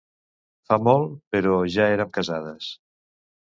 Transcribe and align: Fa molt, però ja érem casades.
Fa 0.69 0.77
molt, 0.87 1.13
però 1.37 1.53
ja 1.77 1.87
érem 1.99 2.11
casades. 2.19 2.75